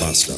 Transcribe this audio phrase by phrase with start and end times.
[0.00, 0.34] Master.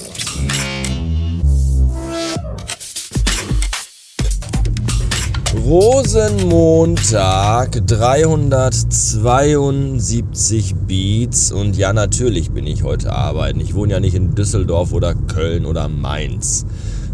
[5.65, 13.61] Rosenmontag, 372 Beats und ja, natürlich bin ich heute arbeiten.
[13.61, 16.65] Ich wohne ja nicht in Düsseldorf oder Köln oder Mainz.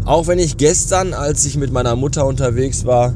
[0.05, 3.13] Auch wenn ich gestern, als ich mit meiner Mutter unterwegs war,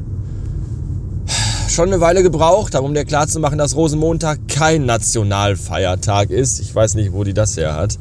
[1.69, 6.59] schon eine Weile gebraucht habe, um dir klarzumachen, dass Rosenmontag kein Nationalfeiertag ist.
[6.59, 7.97] Ich weiß nicht, wo die das her hat.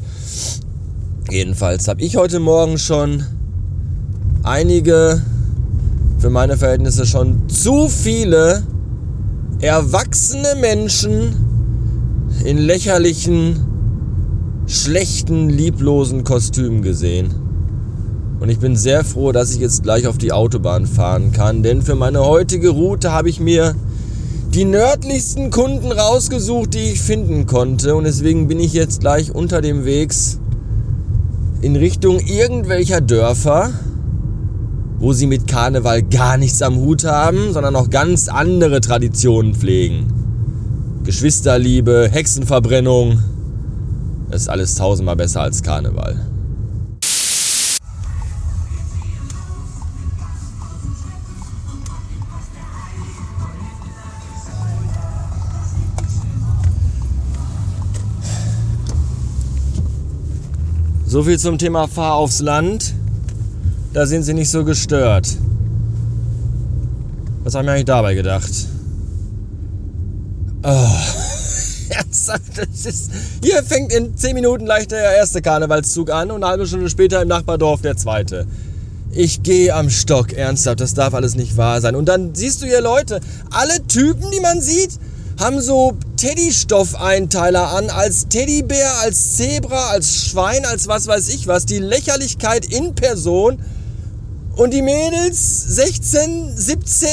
[1.29, 3.25] Jedenfalls habe ich heute Morgen schon
[4.43, 5.23] einige
[6.19, 8.63] für meine Verhältnisse schon zu viele
[9.61, 11.35] erwachsene Menschen
[12.45, 13.61] in lächerlichen,
[14.67, 17.35] schlechten, lieblosen Kostümen gesehen.
[18.41, 21.83] Und ich bin sehr froh, dass ich jetzt gleich auf die Autobahn fahren kann, denn
[21.83, 23.75] für meine heutige Route habe ich mir
[24.55, 27.95] die nördlichsten Kunden rausgesucht, die ich finden konnte.
[27.95, 30.41] Und deswegen bin ich jetzt gleich unter dem Wegs
[31.63, 33.71] in Richtung irgendwelcher Dörfer
[35.01, 40.13] wo sie mit Karneval gar nichts am Hut haben, sondern noch ganz andere Traditionen pflegen.
[41.05, 43.23] Geschwisterliebe, Hexenverbrennung,
[44.31, 46.21] das ist alles tausendmal besser als Karneval.
[61.11, 62.95] So viel zum Thema Fahr aufs Land
[63.93, 65.29] da sind sie nicht so gestört.
[67.43, 68.51] Was habe ich mir eigentlich dabei gedacht?
[70.63, 70.89] Oh.
[72.85, 73.11] Ist,
[73.43, 77.23] hier fängt in 10 Minuten gleich der erste Karnevalszug an und eine halbe Stunde später
[77.23, 78.47] im Nachbardorf der zweite.
[79.11, 81.97] Ich gehe am Stock, ernsthaft, das darf alles nicht wahr sein.
[81.97, 83.21] Und dann siehst du hier Leute,
[83.51, 84.99] alle Typen, die man sieht,
[85.41, 91.65] haben so Teddystoff-Einteiler an, als Teddybär, als Zebra, als Schwein, als was weiß ich was.
[91.65, 93.59] Die Lächerlichkeit in Person
[94.57, 97.11] und die Mädels, 16, 17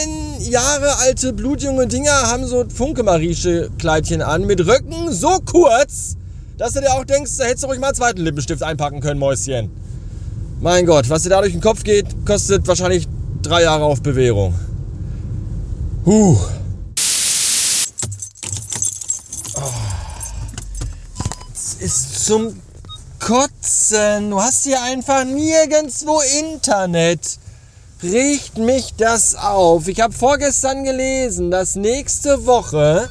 [0.50, 6.18] Jahre alte blutjunge Dinger, haben so Funke-Marische-Kleidchen an mit Röcken so kurz,
[6.58, 9.22] dass du dir auch denkst, da hättest du ruhig mal einen zweiten Lippenstift einpacken können,
[9.22, 9.70] Mäuschen.
[10.60, 13.08] Mein Gott, was dir da durch den Kopf geht, kostet wahrscheinlich
[13.42, 14.54] drei Jahre auf Bewährung.
[16.06, 16.38] Huh.
[21.80, 22.60] Ist zum
[23.20, 24.32] kotzen.
[24.32, 27.40] Du hast hier einfach nirgendwo Internet.
[28.04, 29.88] Riecht mich das auf.
[29.88, 33.10] Ich habe vorgestern gelesen, dass nächste Woche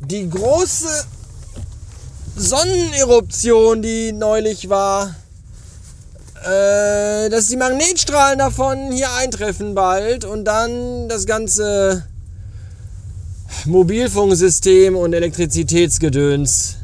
[0.00, 1.04] die große
[2.36, 5.14] Sonneneruption, die neulich war,
[6.44, 12.04] äh, dass die Magnetstrahlen davon hier eintreffen bald und dann das ganze
[13.66, 16.78] Mobilfunksystem und Elektrizitätsgedöns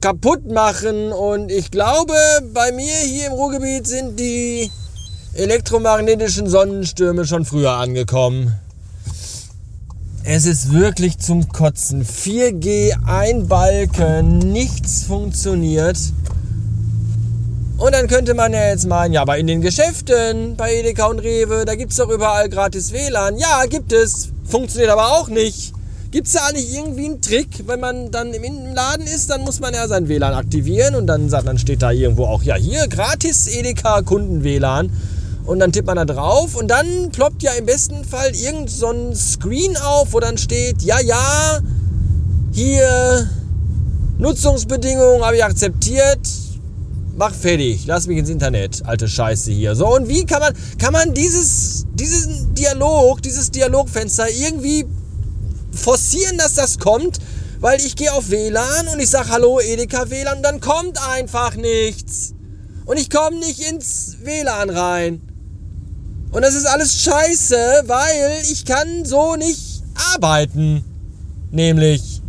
[0.00, 1.12] kaputt machen.
[1.12, 2.14] Und ich glaube,
[2.52, 4.70] bei mir hier im Ruhrgebiet sind die
[5.34, 8.54] elektromagnetischen Sonnenstürme schon früher angekommen.
[10.24, 12.04] Es ist wirklich zum Kotzen.
[12.04, 15.96] 4G, ein Balken, nichts funktioniert.
[17.78, 21.20] Und dann könnte man ja jetzt meinen, ja, aber in den Geschäften, bei Edeka und
[21.20, 23.38] Rewe, da gibt es doch überall gratis WLAN.
[23.38, 24.30] Ja, gibt es.
[24.44, 25.72] Funktioniert aber auch nicht.
[26.10, 29.60] Gibt es da nicht irgendwie einen Trick, wenn man dann im Laden ist, dann muss
[29.60, 32.88] man ja sein WLAN aktivieren und dann, sagt, dann steht da irgendwo auch, ja hier
[32.88, 34.90] gratis Edeka Kunden WLAN
[35.44, 38.90] und dann tippt man da drauf und dann ploppt ja im besten Fall irgend so
[38.90, 41.60] ein Screen auf, wo dann steht, ja, ja,
[42.52, 43.28] hier
[44.16, 46.20] Nutzungsbedingungen habe ich akzeptiert,
[47.18, 49.74] mach fertig, lass mich ins Internet, alte Scheiße hier.
[49.74, 54.86] So, und wie kann man, kann man dieses, diesen Dialog, dieses Dialogfenster irgendwie
[55.78, 57.18] forcieren, dass das kommt,
[57.60, 61.56] weil ich gehe auf WLAN und ich sage Hallo Edeka WLAN und dann kommt einfach
[61.56, 62.34] nichts.
[62.84, 65.20] Und ich komme nicht ins WLAN rein.
[66.30, 67.56] Und das ist alles scheiße,
[67.86, 69.82] weil ich kann so nicht
[70.14, 70.82] arbeiten.
[71.50, 72.22] Nämlich.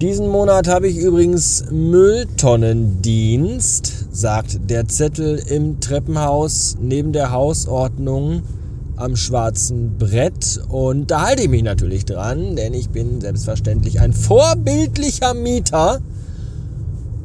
[0.00, 8.42] Diesen Monat habe ich übrigens Mülltonnendienst, sagt der Zettel im Treppenhaus neben der Hausordnung
[8.96, 14.12] am schwarzen Brett und da halte ich mich natürlich dran, denn ich bin selbstverständlich ein
[14.12, 16.00] vorbildlicher Mieter.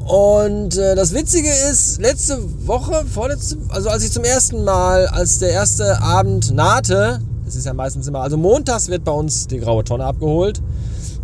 [0.06, 5.38] Und äh, das Witzige ist, letzte Woche, vorletzte, also als ich zum ersten Mal, als
[5.38, 9.60] der erste Abend nahte, es ist ja meistens immer, also montags wird bei uns die
[9.60, 10.62] graue Tonne abgeholt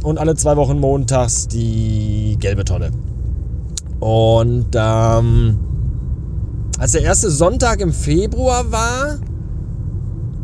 [0.04, 2.92] und alle zwei Wochen montags die gelbe Tonne.
[4.00, 5.58] Und ähm,
[6.78, 9.18] als der erste Sonntag im Februar war,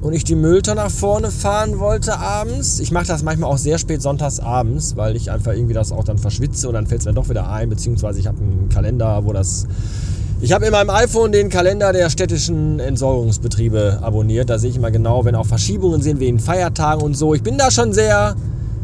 [0.02, 2.80] und ich die Mülltonne nach vorne fahren wollte abends.
[2.80, 6.04] Ich mache das manchmal auch sehr spät sonntags abends, weil ich einfach irgendwie das auch
[6.04, 9.24] dann verschwitze und dann fällt es mir doch wieder ein, beziehungsweise ich habe einen Kalender,
[9.24, 9.68] wo das...
[10.44, 14.50] Ich habe in meinem iPhone den Kalender der städtischen Entsorgungsbetriebe abonniert.
[14.50, 17.36] Da sehe ich immer genau, wenn auch Verschiebungen sind wegen Feiertagen und so.
[17.36, 18.36] Ich bin da schon sehr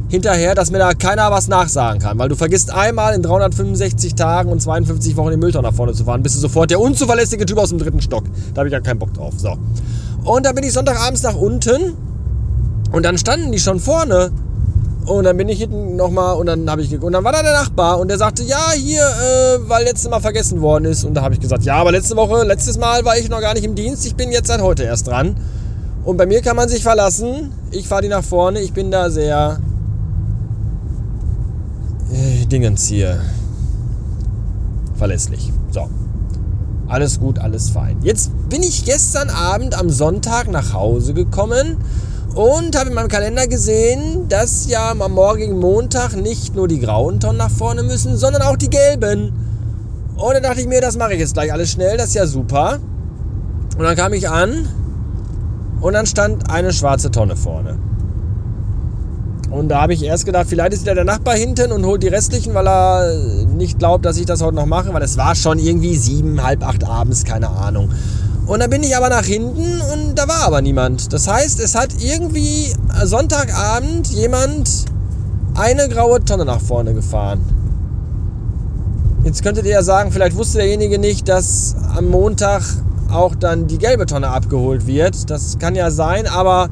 [0.07, 2.19] hinterher, dass mir da keiner was nachsagen kann.
[2.19, 6.05] Weil du vergisst einmal in 365 Tagen und 52 Wochen den Mülltonne nach vorne zu
[6.05, 8.25] fahren, bist du sofort der unzuverlässige Typ aus dem dritten Stock.
[8.53, 9.33] Da habe ich ja keinen Bock drauf.
[9.37, 9.57] So.
[10.27, 11.95] Und dann bin ich Sonntagabends nach unten
[12.91, 14.31] und dann standen die schon vorne.
[15.06, 17.53] Und dann bin ich hinten nochmal und dann habe ich und dann war da der
[17.53, 21.06] Nachbar und der sagte, ja, hier, äh, weil letztes Mal vergessen worden ist.
[21.06, 23.53] Und da habe ich gesagt, ja, aber letzte Woche, letztes Mal war ich noch gar
[23.53, 25.38] nicht im Dienst, ich bin jetzt seit heute erst dran.
[26.03, 27.53] Und bei mir kann man sich verlassen.
[27.71, 29.62] Ich fahre die nach vorne, ich bin da sehr
[32.12, 33.21] äh, Dingens hier.
[34.97, 35.53] Verlässlich.
[35.71, 35.88] So.
[36.87, 37.97] Alles gut, alles fein.
[38.01, 41.77] Jetzt bin ich gestern Abend am Sonntag nach Hause gekommen
[42.33, 47.19] und habe in meinem Kalender gesehen, dass ja am morgigen Montag nicht nur die grauen
[47.19, 49.33] Tonnen nach vorne müssen, sondern auch die gelben.
[50.15, 52.25] Und dann dachte ich mir, das mache ich jetzt gleich alles schnell, das ist ja
[52.25, 52.79] super.
[53.77, 54.67] Und dann kam ich an
[55.81, 57.77] und dann stand eine schwarze Tonne vorne.
[59.49, 62.09] Und da habe ich erst gedacht, vielleicht ist wieder der Nachbar hinten und holt die
[62.09, 63.15] restlichen, weil er
[63.55, 66.67] nicht glaubt, dass ich das heute noch mache, weil es war schon irgendwie sieben, halb
[66.67, 67.89] acht abends, keine Ahnung.
[68.45, 71.11] Und dann bin ich aber nach hinten und da war aber niemand.
[71.13, 72.73] Das heißt, es hat irgendwie
[73.03, 74.85] Sonntagabend jemand
[75.55, 77.41] eine graue Tonne nach vorne gefahren.
[79.23, 82.63] Jetzt könntet ihr ja sagen, vielleicht wusste derjenige nicht, dass am Montag
[83.11, 85.29] auch dann die gelbe Tonne abgeholt wird.
[85.29, 86.69] Das kann ja sein, aber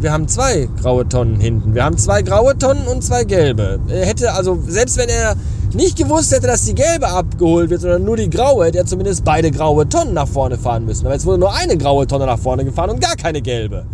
[0.00, 1.74] wir haben zwei graue Tonnen hinten.
[1.74, 3.78] Wir haben zwei graue Tonnen und zwei gelbe.
[3.88, 5.36] Er hätte also, selbst wenn er
[5.74, 9.24] nicht gewusst hätte, dass die gelbe abgeholt wird, sondern nur die graue, hätte er zumindest
[9.24, 11.04] beide graue Tonnen nach vorne fahren müssen.
[11.06, 13.84] Aber jetzt wurde nur eine graue Tonne nach vorne gefahren und gar keine gelbe.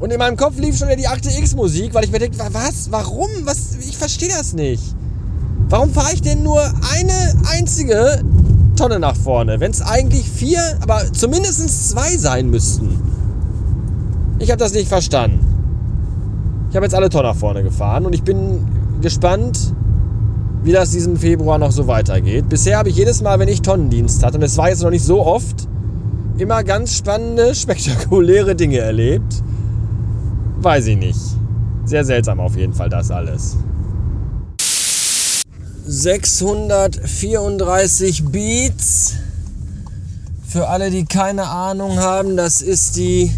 [0.00, 2.90] Und in meinem Kopf lief schon wieder die Akte X-Musik, weil ich mir denke, was,
[2.90, 4.82] warum, was, ich verstehe das nicht.
[5.68, 6.62] Warum fahre ich denn nur
[6.94, 8.22] eine einzige
[8.76, 13.02] Tonne nach vorne, wenn es eigentlich vier, aber zumindest zwei sein müssten?
[14.38, 15.44] Ich habe das nicht verstanden.
[16.70, 18.66] Ich habe jetzt alle Tonnen nach vorne gefahren und ich bin
[19.00, 19.74] gespannt,
[20.62, 22.48] wie das diesen Februar noch so weitergeht.
[22.48, 25.04] Bisher habe ich jedes Mal, wenn ich Tonnendienst hatte, und es war jetzt noch nicht
[25.04, 25.68] so oft,
[26.36, 29.42] immer ganz spannende, spektakuläre Dinge erlebt.
[30.60, 31.18] Weiß ich nicht.
[31.84, 33.56] Sehr seltsam auf jeden Fall das alles.
[35.86, 39.14] 634 Beats.
[40.46, 43.32] Für alle, die keine Ahnung haben, das ist die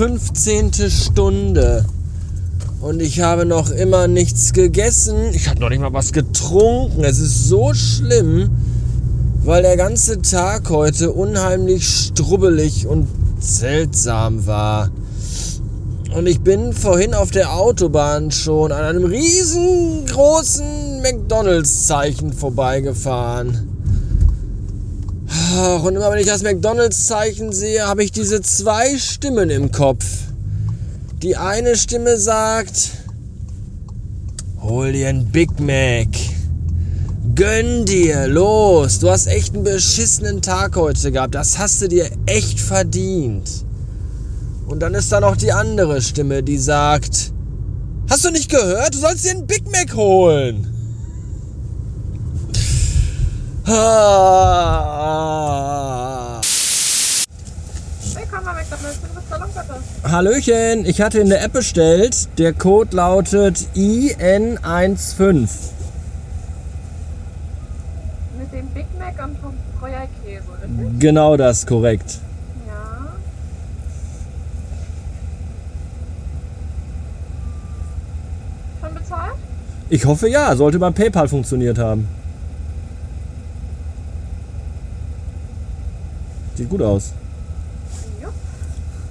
[0.00, 0.72] 15.
[0.88, 1.84] Stunde.
[2.80, 5.34] Und ich habe noch immer nichts gegessen.
[5.34, 7.04] Ich habe noch nicht mal was getrunken.
[7.04, 8.48] Es ist so schlimm,
[9.44, 13.08] weil der ganze Tag heute unheimlich strubbelig und
[13.40, 14.88] seltsam war.
[16.16, 23.69] Und ich bin vorhin auf der Autobahn schon an einem riesengroßen McDonalds-Zeichen vorbeigefahren.
[25.50, 30.04] Und immer wenn ich das McDonalds-Zeichen sehe, habe ich diese zwei Stimmen im Kopf.
[31.22, 32.90] Die eine Stimme sagt,
[34.62, 36.08] hol dir ein Big Mac.
[37.34, 39.00] Gönn dir, los.
[39.00, 41.34] Du hast echt einen beschissenen Tag heute gehabt.
[41.34, 43.50] Das hast du dir echt verdient.
[44.68, 47.32] Und dann ist da noch die andere Stimme, die sagt,
[48.08, 48.94] hast du nicht gehört?
[48.94, 50.69] Du sollst dir einen Big Mac holen.
[60.02, 62.28] Hallöchen, ich hatte in der App bestellt.
[62.38, 65.48] Der Code lautet IN15.
[68.38, 69.36] Mit dem Big Mac und
[69.80, 70.98] Royal Käse, richtig?
[70.98, 72.18] Genau das, korrekt.
[72.66, 73.06] Ja.
[78.80, 79.34] Schon bezahlt?
[79.90, 82.08] Ich hoffe ja, sollte bei PayPal funktioniert haben.
[86.70, 87.12] Sieht gut aus.
[88.22, 88.28] Ja.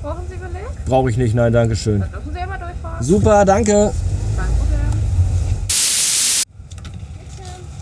[0.02, 0.86] Brauchen Sie Beleg?
[0.86, 2.00] Brauche ich nicht, nein, danke schön.
[2.00, 3.04] Dann dürfen Sie einmal durchfahren.
[3.04, 3.92] Super, danke.
[4.38, 4.80] Kein Problem.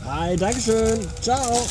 [0.05, 0.99] Hi, danke schön.
[1.21, 1.61] Ciao.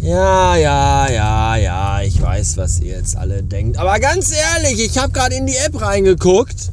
[0.00, 3.76] Ja, ja, ja, ja, ich weiß, was ihr jetzt alle denkt.
[3.76, 6.70] Aber ganz ehrlich, ich habe gerade in die App reingeguckt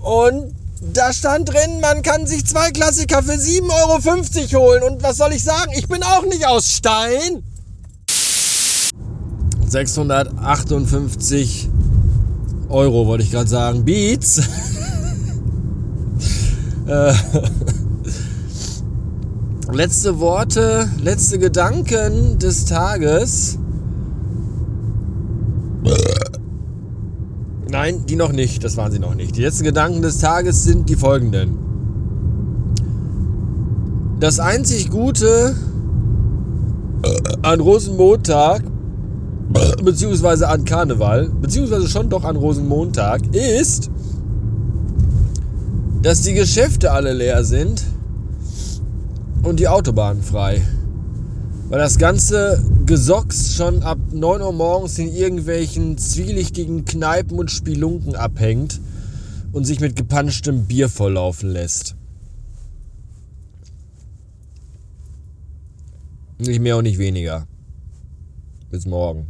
[0.00, 4.82] und da stand drin, man kann sich zwei Klassiker für 7,50 Euro holen.
[4.84, 5.72] Und was soll ich sagen?
[5.76, 7.42] Ich bin auch nicht aus Stein.
[9.66, 11.68] 658
[12.68, 13.84] Euro wollte ich gerade sagen.
[13.84, 14.42] Beats.
[16.88, 17.12] Äh,
[19.70, 23.58] letzte Worte, letzte Gedanken des Tages.
[27.70, 29.36] Nein, die noch nicht, das waren sie noch nicht.
[29.36, 31.58] Die letzten Gedanken des Tages sind die folgenden.
[34.20, 35.54] Das einzig Gute
[37.42, 38.62] an Rosenmontag,
[39.84, 43.90] beziehungsweise an Karneval, beziehungsweise schon doch an Rosenmontag, ist,
[46.02, 47.84] dass die Geschäfte alle leer sind
[49.42, 50.62] und die Autobahnen frei.
[51.68, 58.16] Weil das ganze Gesocks schon ab 9 Uhr morgens in irgendwelchen zwielichtigen Kneipen und Spelunken
[58.16, 58.80] abhängt
[59.52, 61.94] und sich mit gepanschtem Bier volllaufen lässt.
[66.38, 67.46] Nicht mehr und nicht weniger.
[68.70, 69.26] Bis morgen.